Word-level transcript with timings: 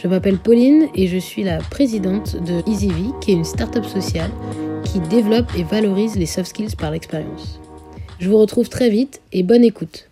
Je 0.00 0.06
m'appelle 0.06 0.38
Pauline 0.38 0.86
et 0.94 1.08
je 1.08 1.18
suis 1.18 1.42
la 1.42 1.58
présidente 1.58 2.36
de 2.36 2.62
EasyV, 2.70 3.14
qui 3.20 3.32
est 3.32 3.34
une 3.34 3.44
start-up 3.44 3.84
sociale 3.84 4.30
qui 4.84 5.00
développe 5.00 5.50
et 5.56 5.64
valorise 5.64 6.16
les 6.16 6.24
soft 6.24 6.50
skills 6.50 6.76
par 6.76 6.92
l'expérience. 6.92 7.58
Je 8.20 8.28
vous 8.30 8.38
retrouve 8.38 8.68
très 8.68 8.90
vite 8.90 9.20
et 9.32 9.42
bonne 9.42 9.64
écoute. 9.64 10.08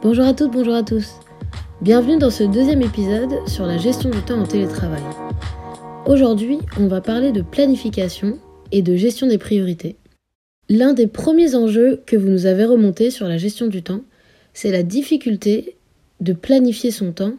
Bonjour 0.00 0.24
à 0.24 0.32
toutes, 0.32 0.52
bonjour 0.52 0.72
à 0.72 0.82
tous. 0.82 1.16
Bienvenue 1.82 2.16
dans 2.16 2.30
ce 2.30 2.44
deuxième 2.44 2.80
épisode 2.80 3.46
sur 3.46 3.66
la 3.66 3.76
gestion 3.76 4.08
du 4.08 4.22
temps 4.22 4.40
en 4.40 4.46
télétravail. 4.46 5.02
Aujourd'hui, 6.06 6.60
on 6.80 6.86
va 6.86 7.02
parler 7.02 7.30
de 7.30 7.42
planification 7.42 8.38
et 8.72 8.80
de 8.80 8.96
gestion 8.96 9.26
des 9.26 9.38
priorités. 9.38 9.96
L'un 10.70 10.94
des 10.94 11.08
premiers 11.08 11.54
enjeux 11.54 12.00
que 12.06 12.16
vous 12.16 12.28
nous 12.28 12.46
avez 12.46 12.64
remonté 12.64 13.10
sur 13.10 13.28
la 13.28 13.36
gestion 13.36 13.66
du 13.66 13.82
temps, 13.82 14.00
c'est 14.54 14.72
la 14.72 14.82
difficulté 14.82 15.76
de 16.20 16.32
planifier 16.32 16.90
son 16.90 17.12
temps 17.12 17.34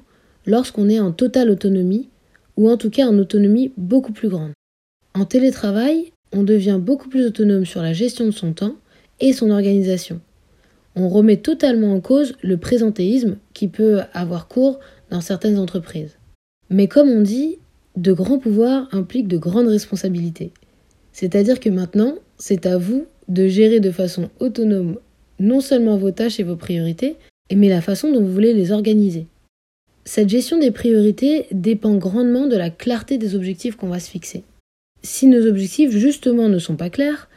lorsqu'on 0.46 0.90
est 0.90 1.00
en 1.00 1.12
totale 1.12 1.50
autonomie 1.50 2.10
ou 2.58 2.70
en 2.70 2.78
tout 2.78 2.90
cas 2.90 3.08
en 3.08 3.18
autonomie 3.18 3.72
beaucoup 3.78 4.12
plus 4.12 4.30
grande. 4.30 4.52
En 5.14 5.26
télétravail, 5.26 6.12
on 6.32 6.44
devient 6.44 6.80
beaucoup 6.82 7.10
plus 7.10 7.26
autonome 7.26 7.66
sur 7.66 7.82
la 7.82 7.94
gestion 7.94 8.26
de 8.26 8.32
son 8.32 8.54
temps 8.54 8.76
et 9.20 9.34
son 9.34 9.50
organisation. 9.50 10.22
On 10.96 11.08
remet 11.10 11.38
totalement 11.38 11.94
en 11.94 12.02
cause 12.02 12.34
le 12.42 12.58
présentéisme 12.58 13.38
qui 13.54 13.68
peut 13.68 14.02
avoir 14.14 14.48
cours 14.48 14.80
dans 15.10 15.22
certaines 15.22 15.58
entreprises. 15.58 16.18
Mais 16.70 16.88
comme 16.88 17.10
on 17.10 17.22
dit, 17.22 17.58
de 17.96 18.14
grands 18.14 18.40
pouvoirs 18.40 18.88
impliquent 18.92 19.28
de 19.28 19.38
grandes 19.38 19.68
responsabilités. 19.68 20.52
C'est-à-dire 21.12 21.60
que 21.60 21.70
maintenant, 21.70 22.16
c'est 22.38 22.66
à 22.66 22.78
vous 22.78 23.06
de 23.28 23.48
gérer 23.48 23.80
de 23.80 23.92
façon 23.92 24.30
autonome 24.40 24.98
non 25.40 25.62
seulement 25.62 25.98
vos 25.98 26.12
tâches 26.12 26.40
et 26.40 26.44
vos 26.44 26.56
priorités, 26.56 27.16
mais 27.56 27.70
la 27.70 27.82
façon 27.82 28.12
dont 28.12 28.22
vous 28.22 28.34
voulez 28.34 28.54
les 28.54 28.72
organiser. 28.72 29.28
Cette 30.06 30.30
gestion 30.30 30.60
des 30.60 30.72
priorités 30.72 31.46
dépend 31.52 31.96
grandement 31.96 32.48
de 32.48 32.56
la 32.56 32.70
clarté 32.70 33.18
des 33.18 33.36
objectifs 33.36 33.76
qu'on 33.76 33.90
va 33.90 34.00
se 34.00 34.10
fixer. 34.10 34.44
Si 35.02 35.28
nos 35.28 35.48
objectifs 35.48 35.92
justement 35.92 36.50
ne 36.50 36.60
sont 36.60 36.76
pas 36.76 36.90
clairs, 36.90 37.30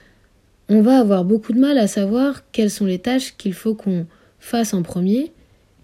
on 0.69 0.81
va 0.81 0.99
avoir 0.99 1.25
beaucoup 1.25 1.53
de 1.53 1.61
mal 1.61 1.79
à 1.79 1.87
savoir 1.87 2.51
quelles 2.51 2.71
sont 2.71 2.87
les 2.87 2.99
tâches 2.99 3.37
qu'il 3.37 3.53
faut 3.53 3.75
qu'on 3.75 4.07
fasse 4.39 4.75
en 4.75 4.83
premier 4.83 5.33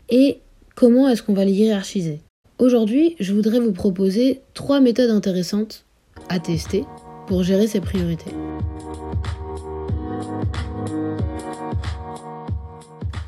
et 0.09 0.39
comment 0.75 1.09
est-ce 1.09 1.23
qu'on 1.23 1.35
va 1.35 1.45
les 1.45 1.53
hiérarchiser. 1.53 2.21
Aujourd'hui, 2.59 3.17
je 3.21 3.33
voudrais 3.35 3.61
vous 3.61 3.73
proposer 3.73 4.41
trois 4.55 4.81
méthodes 4.81 5.11
intéressantes 5.11 5.85
à 6.29 6.41
tester 6.41 6.85
pour 7.27 7.43
gérer 7.43 7.67
ces 7.67 7.81
priorités. 7.81 8.33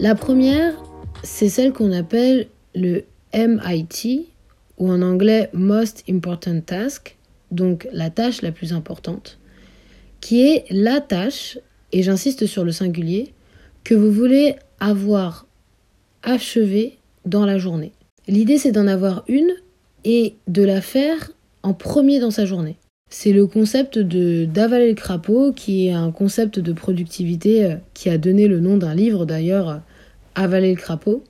La 0.01 0.15
première, 0.15 0.73
c'est 1.23 1.49
celle 1.49 1.73
qu'on 1.73 1.93
appelle 1.93 2.49
le 2.75 3.05
MIT, 3.35 4.27
ou 4.79 4.91
en 4.91 5.03
anglais 5.03 5.51
Most 5.53 6.05
Important 6.09 6.61
Task, 6.61 7.17
donc 7.51 7.89
la 7.93 8.11
tâche 8.11 8.43
la 8.43 8.53
plus 8.53 8.73
importante, 8.73 9.39
qui 10.21 10.43
est 10.43 10.65
la 10.71 11.01
tâche, 11.01 11.59
et 11.93 12.03
j'insiste 12.03 12.47
sur 12.47 12.65
le 12.65 12.73
singulier, 12.73 13.33
que 13.85 13.95
vous 13.95 14.11
voulez 14.11 14.57
avoir 14.79 15.47
achevée 16.23 16.99
dans 17.27 17.45
la 17.45 17.59
journée. 17.59 17.93
L'idée 18.27 18.59
c'est 18.59 18.73
d'en 18.73 18.87
avoir 18.87 19.25
une 19.29 19.53
et 20.05 20.35
de 20.49 20.63
la 20.63 20.81
faire 20.81 21.33
en 21.63 21.75
premier 21.75 22.21
dans 22.21 22.31
sa 22.31 22.47
journée. 22.47 22.77
C'est 23.11 23.33
le 23.33 23.47
concept 23.47 23.99
de 23.99 24.45
d'avaler 24.45 24.89
le 24.89 24.95
crapaud 24.95 25.53
qui 25.53 25.89
est 25.89 25.93
un 25.93 26.13
concept 26.13 26.61
de 26.61 26.73
productivité 26.73 27.65
euh, 27.65 27.75
qui 27.93 28.09
a 28.09 28.19
donné 28.19 28.47
le 28.47 28.61
nom 28.61 28.77
d'un 28.77 28.95
livre 28.95 29.27
d'ailleurs 29.27 29.83
avaler 30.35 30.71
le 30.71 30.77
crapaud, 30.77 31.25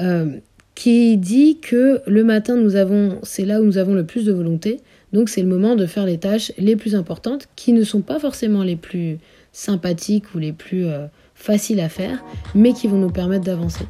euh, 0.00 0.38
qui 0.74 1.16
dit 1.16 1.58
que 1.58 2.02
le 2.06 2.22
matin, 2.22 2.56
nous 2.56 2.76
avons, 2.76 3.18
c'est 3.22 3.44
là 3.44 3.60
où 3.60 3.64
nous 3.64 3.78
avons 3.78 3.94
le 3.94 4.04
plus 4.04 4.24
de 4.24 4.32
volonté, 4.32 4.80
donc 5.12 5.28
c'est 5.28 5.42
le 5.42 5.48
moment 5.48 5.76
de 5.76 5.86
faire 5.86 6.04
les 6.04 6.18
tâches 6.18 6.52
les 6.58 6.76
plus 6.76 6.94
importantes, 6.94 7.48
qui 7.56 7.72
ne 7.72 7.82
sont 7.82 8.02
pas 8.02 8.18
forcément 8.18 8.62
les 8.62 8.76
plus 8.76 9.18
sympathiques 9.52 10.34
ou 10.34 10.38
les 10.38 10.52
plus 10.52 10.86
euh, 10.86 11.06
faciles 11.34 11.80
à 11.80 11.88
faire, 11.88 12.22
mais 12.54 12.72
qui 12.72 12.88
vont 12.88 12.98
nous 12.98 13.10
permettre 13.10 13.44
d'avancer. 13.44 13.86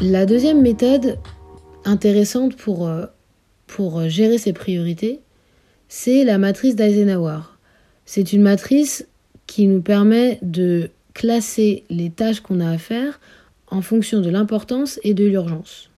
La 0.00 0.26
deuxième 0.26 0.62
méthode 0.62 1.18
intéressante 1.84 2.56
pour, 2.56 2.88
euh, 2.88 3.06
pour 3.66 4.08
gérer 4.08 4.38
ses 4.38 4.52
priorités, 4.52 5.20
c'est 5.88 6.24
la 6.24 6.38
matrice 6.38 6.76
d'Eisenhower. 6.76 7.40
C'est 8.04 8.32
une 8.32 8.42
matrice 8.42 9.06
qui 9.48 9.66
nous 9.66 9.80
permet 9.80 10.38
de 10.42 10.90
classer 11.14 11.82
les 11.90 12.10
tâches 12.10 12.40
qu'on 12.40 12.60
a 12.60 12.70
à 12.70 12.78
faire 12.78 13.18
en 13.66 13.82
fonction 13.82 14.20
de 14.20 14.30
l'importance 14.30 15.00
et 15.02 15.14
de 15.14 15.24
l'urgence. 15.24 15.90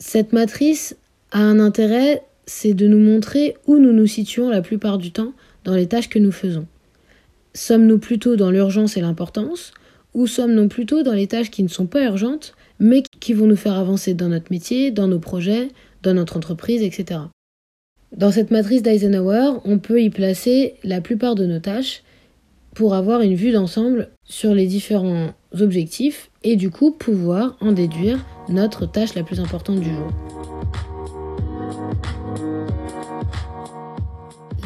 Cette 0.00 0.32
matrice 0.32 0.96
a 1.30 1.38
un 1.38 1.60
intérêt, 1.60 2.22
c'est 2.46 2.74
de 2.74 2.88
nous 2.88 2.98
montrer 2.98 3.56
où 3.68 3.78
nous 3.78 3.92
nous 3.92 4.08
situons 4.08 4.48
la 4.48 4.62
plupart 4.62 4.98
du 4.98 5.12
temps 5.12 5.32
dans 5.62 5.74
les 5.74 5.86
tâches 5.86 6.08
que 6.08 6.18
nous 6.18 6.32
faisons. 6.32 6.66
Sommes-nous 7.54 7.98
plutôt 7.98 8.34
dans 8.34 8.50
l'urgence 8.50 8.96
et 8.96 9.00
l'importance 9.00 9.72
ou 10.14 10.26
sommes-nous 10.26 10.68
plutôt 10.68 11.02
dans 11.02 11.12
les 11.12 11.26
tâches 11.26 11.50
qui 11.50 11.62
ne 11.62 11.68
sont 11.68 11.86
pas 11.86 12.04
urgentes 12.04 12.54
mais 12.80 13.02
qui 13.20 13.34
vont 13.34 13.46
nous 13.46 13.56
faire 13.56 13.74
avancer 13.74 14.14
dans 14.14 14.28
notre 14.28 14.50
métier, 14.50 14.90
dans 14.90 15.06
nos 15.06 15.20
projets, 15.20 15.68
dans 16.02 16.14
notre 16.14 16.36
entreprise, 16.36 16.82
etc. 16.82 17.20
Dans 18.16 18.30
cette 18.30 18.50
matrice 18.50 18.82
d'Eisenhower, 18.82 19.58
on 19.64 19.78
peut 19.78 20.00
y 20.00 20.10
placer 20.10 20.74
la 20.84 21.00
plupart 21.00 21.34
de 21.34 21.46
nos 21.46 21.58
tâches 21.58 22.02
pour 22.74 22.94
avoir 22.94 23.20
une 23.20 23.34
vue 23.34 23.52
d'ensemble 23.52 24.10
sur 24.24 24.54
les 24.54 24.66
différents 24.66 25.30
objectifs 25.60 26.30
et 26.42 26.56
du 26.56 26.70
coup 26.70 26.90
pouvoir 26.90 27.56
en 27.60 27.72
déduire 27.72 28.24
notre 28.48 28.86
tâche 28.86 29.14
la 29.14 29.22
plus 29.22 29.40
importante 29.40 29.80
du 29.80 29.90
jour. 29.90 30.08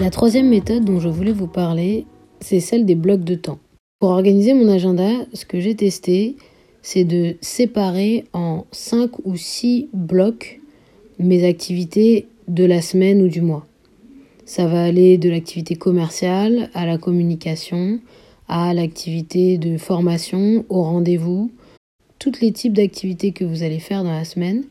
La 0.01 0.11
troisième 0.11 0.49
méthode 0.49 0.85
dont 0.85 1.01
je 1.01 1.09
voulais 1.09 1.33
vous 1.33 1.49
parler, 1.49 2.07
c'est 2.41 2.61
celle 2.61 2.87
des 2.87 2.95
blocs 2.95 3.25
de 3.25 3.35
temps. 3.35 3.59
Pour 3.99 4.11
organiser 4.11 4.55
mon 4.55 4.69
agenda, 4.69 5.11
ce 5.33 5.45
que 5.45 5.59
j'ai 5.59 5.75
testé, 5.75 6.37
c'est 6.83 7.05
de 7.05 7.35
séparer 7.41 8.25
en 8.33 8.65
5 8.71 9.27
ou 9.27 9.37
6 9.37 9.89
blocs 9.93 10.61
mes 11.19 11.45
activités 11.45 12.29
de 12.47 12.65
la 12.65 12.81
semaine 12.81 13.23
ou 13.23 13.29
du 13.29 13.41
mois. 13.41 13.67
Ça 14.49 14.67
va 14.67 14.83
aller 14.83 15.19
de 15.19 15.29
l'activité 15.29 15.75
commerciale 15.75 16.71
à 16.73 16.87
la 16.87 16.97
communication, 16.97 18.01
à 18.49 18.73
l'activité 18.73 19.59
de 19.59 19.77
formation, 19.77 20.65
au 20.71 20.85
rendez-vous, 20.85 21.51
tous 22.19 22.33
les 22.41 22.51
types 22.53 22.73
d'activités 22.73 23.33
que 23.33 23.45
vous 23.45 23.63
allez 23.63 23.79
faire 23.79 24.05
dans 24.05 24.11
la 24.11 24.25
semaine. 24.25 24.65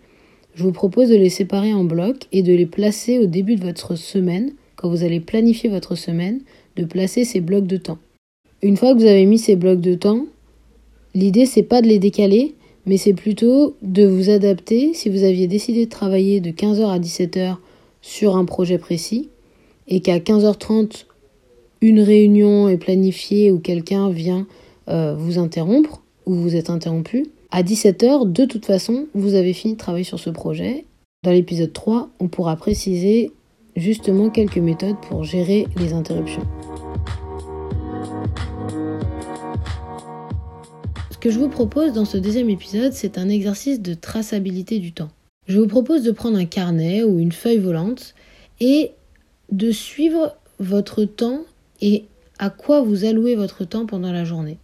Je 0.56 0.64
vous 0.64 0.72
propose 0.72 1.10
de 1.10 1.16
les 1.16 1.30
séparer 1.30 1.76
en 1.76 1.84
blocs 1.84 2.24
et 2.32 2.42
de 2.42 2.54
les 2.54 2.66
placer 2.66 3.20
au 3.20 3.28
début 3.28 3.56
de 3.56 3.64
votre 3.64 3.96
semaine, 3.96 4.54
quand 4.78 4.90
vous 4.90 5.04
allez 5.04 5.20
planifier 5.20 5.70
votre 5.70 5.94
semaine, 5.94 6.42
de 6.76 6.84
placer 6.84 7.24
ces 7.24 7.40
blocs 7.40 7.68
de 7.68 7.78
temps. 7.78 8.00
Une 8.64 8.78
fois 8.78 8.96
que 8.96 9.00
vous 9.00 9.06
avez 9.06 9.28
mis 9.28 9.38
ces 9.38 9.56
blocs 9.56 9.80
de 9.80 9.94
temps, 9.94 10.26
l'idée 11.14 11.46
c'est 11.46 11.62
pas 11.62 11.84
de 11.84 11.88
les 11.88 12.00
décaler, 12.00 12.56
mais 12.88 12.98
c'est 12.98 13.14
plutôt 13.14 13.76
de 13.84 14.08
vous 14.08 14.32
adapter 14.32 14.96
si 14.96 15.10
vous 15.10 15.24
aviez 15.24 15.46
décidé 15.46 15.86
de 15.86 15.92
travailler 15.92 16.40
de 16.40 16.50
15h 16.50 16.90
à 16.90 16.98
17h 16.98 17.58
sur 18.02 18.38
un 18.38 18.46
projet 18.46 18.80
précis 18.80 19.30
et 19.88 20.02
qu'à 20.02 20.20
15h30, 20.20 21.06
une 21.82 22.02
réunion 22.02 22.68
est 22.70 22.78
planifiée 22.78 23.52
ou 23.52 23.60
quelqu'un 23.60 24.10
vient 24.10 24.48
euh, 24.90 25.16
vous 25.16 25.38
interrompre 25.38 26.02
ou 26.26 26.34
vous 26.34 26.56
êtes 26.56 26.70
interrompu, 26.70 27.28
à 27.50 27.64
17h, 27.64 28.30
de 28.30 28.46
toute 28.46 28.66
façon, 28.66 29.08
vous 29.14 29.36
avez 29.36 29.54
fini 29.54 29.74
de 29.74 29.78
travailler 29.78 30.04
sur 30.04 30.20
ce 30.20 30.30
projet. 30.30 30.86
Dans 31.24 31.32
l'épisode 31.32 31.72
3, 31.72 32.10
on 32.20 32.28
pourra 32.28 32.58
préciser 32.58 33.32
justement 33.78 34.30
quelques 34.30 34.58
méthodes 34.58 34.98
pour 35.08 35.24
gérer 35.24 35.68
les 35.78 35.94
interruptions. 35.94 36.46
Ce 41.10 41.18
que 41.18 41.30
je 41.30 41.40
vous 41.40 41.48
propose 41.48 41.94
dans 41.94 42.06
ce 42.06 42.18
deuxième 42.18 42.50
épisode, 42.50 42.92
c'est 42.92 43.18
un 43.18 43.30
exercice 43.30 43.82
de 43.82 43.94
traçabilité 43.94 44.80
du 44.80 44.92
temps. 44.92 45.10
Je 45.48 45.60
vous 45.60 45.68
propose 45.68 46.04
de 46.04 46.12
prendre 46.12 46.38
un 46.38 46.46
carnet 46.46 47.04
ou 47.04 47.20
une 47.20 47.32
feuille 47.32 47.60
volante 47.60 48.14
et 48.60 48.92
de 49.52 49.72
suivre 49.72 50.36
votre 50.60 51.04
temps 51.04 51.42
et 51.82 52.06
à 52.40 52.50
quoi 52.50 52.82
vous 52.82 53.06
allouez 53.06 53.36
votre 53.36 53.66
temps 53.66 53.86
pendant 53.86 54.12
la 54.12 54.26
journée. 54.26 54.58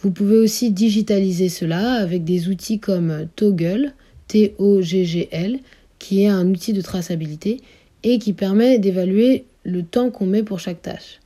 Vous 0.00 0.10
pouvez 0.10 0.36
aussi 0.36 0.70
digitaliser 0.70 1.48
cela 1.48 1.94
avec 1.94 2.24
des 2.24 2.48
outils 2.48 2.78
comme 2.78 3.28
Toggle, 3.34 3.92
T-O-G-G-L, 4.28 5.58
qui 5.98 6.22
est 6.22 6.28
un 6.28 6.48
outil 6.48 6.72
de 6.72 6.80
traçabilité 6.80 7.60
et 8.04 8.18
qui 8.18 8.32
permet 8.32 8.78
d'évaluer 8.78 9.44
le 9.64 9.82
temps 9.82 10.10
qu'on 10.10 10.26
met 10.26 10.42
pour 10.42 10.60
chaque 10.60 10.82
tâche. 10.82 11.20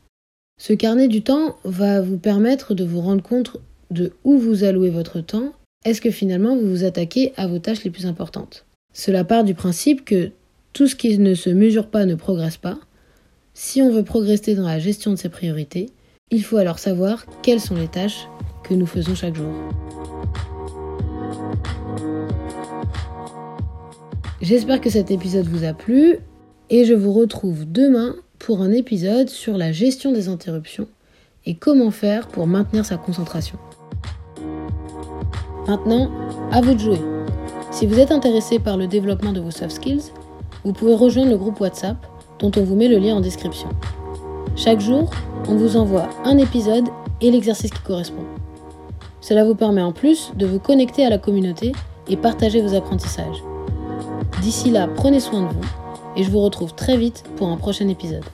Ce 0.58 0.72
carnet 0.72 1.08
du 1.08 1.22
temps 1.22 1.56
va 1.64 2.00
vous 2.00 2.18
permettre 2.18 2.74
de 2.74 2.84
vous 2.84 3.00
rendre 3.00 3.22
compte 3.22 3.56
de 3.90 4.12
où 4.24 4.38
vous 4.38 4.64
allouez 4.64 4.90
votre 4.90 5.20
temps. 5.20 5.52
Est-ce 5.84 6.00
que 6.00 6.10
finalement 6.10 6.56
vous 6.56 6.68
vous 6.68 6.84
attaquez 6.84 7.32
à 7.36 7.46
vos 7.46 7.58
tâches 7.58 7.84
les 7.84 7.90
plus 7.90 8.06
importantes? 8.06 8.64
Cela 8.94 9.24
part 9.24 9.44
du 9.44 9.54
principe 9.54 10.04
que 10.04 10.30
tout 10.72 10.86
ce 10.86 10.96
qui 10.96 11.18
ne 11.18 11.34
se 11.34 11.50
mesure 11.50 11.88
pas 11.88 12.06
ne 12.06 12.14
progresse 12.14 12.56
pas. 12.56 12.78
Si 13.64 13.80
on 13.80 13.92
veut 13.92 14.02
progresser 14.02 14.56
dans 14.56 14.66
la 14.66 14.80
gestion 14.80 15.12
de 15.12 15.16
ses 15.16 15.28
priorités, 15.28 15.90
il 16.32 16.42
faut 16.42 16.56
alors 16.56 16.80
savoir 16.80 17.24
quelles 17.42 17.60
sont 17.60 17.76
les 17.76 17.86
tâches 17.86 18.26
que 18.64 18.74
nous 18.74 18.86
faisons 18.86 19.14
chaque 19.14 19.36
jour. 19.36 19.52
J'espère 24.40 24.80
que 24.80 24.90
cet 24.90 25.12
épisode 25.12 25.46
vous 25.46 25.62
a 25.62 25.74
plu 25.74 26.18
et 26.70 26.84
je 26.84 26.92
vous 26.92 27.12
retrouve 27.12 27.64
demain 27.64 28.16
pour 28.40 28.62
un 28.62 28.72
épisode 28.72 29.28
sur 29.28 29.56
la 29.56 29.70
gestion 29.70 30.10
des 30.10 30.28
interruptions 30.28 30.88
et 31.46 31.54
comment 31.54 31.92
faire 31.92 32.26
pour 32.26 32.48
maintenir 32.48 32.84
sa 32.84 32.96
concentration. 32.96 33.58
Maintenant, 35.68 36.10
à 36.50 36.60
vous 36.60 36.74
de 36.74 36.80
jouer. 36.80 37.00
Si 37.70 37.86
vous 37.86 38.00
êtes 38.00 38.10
intéressé 38.10 38.58
par 38.58 38.76
le 38.76 38.88
développement 38.88 39.32
de 39.32 39.40
vos 39.40 39.52
soft 39.52 39.76
skills, 39.76 40.10
vous 40.64 40.72
pouvez 40.72 40.94
rejoindre 40.94 41.30
le 41.30 41.38
groupe 41.38 41.60
WhatsApp 41.60 41.96
dont 42.42 42.50
on 42.56 42.64
vous 42.64 42.76
met 42.76 42.88
le 42.88 42.98
lien 42.98 43.14
en 43.14 43.20
description. 43.20 43.68
Chaque 44.56 44.80
jour, 44.80 45.10
on 45.48 45.54
vous 45.54 45.76
envoie 45.76 46.10
un 46.24 46.36
épisode 46.36 46.88
et 47.20 47.30
l'exercice 47.30 47.70
qui 47.70 47.80
correspond. 47.80 48.24
Cela 49.20 49.44
vous 49.44 49.54
permet 49.54 49.82
en 49.82 49.92
plus 49.92 50.32
de 50.36 50.44
vous 50.44 50.58
connecter 50.58 51.06
à 51.06 51.10
la 51.10 51.18
communauté 51.18 51.72
et 52.08 52.16
partager 52.16 52.60
vos 52.60 52.74
apprentissages. 52.74 53.42
D'ici 54.42 54.70
là, 54.70 54.88
prenez 54.88 55.20
soin 55.20 55.42
de 55.42 55.48
vous 55.48 55.68
et 56.16 56.24
je 56.24 56.30
vous 56.30 56.40
retrouve 56.40 56.74
très 56.74 56.96
vite 56.96 57.24
pour 57.36 57.48
un 57.48 57.56
prochain 57.56 57.88
épisode. 57.88 58.24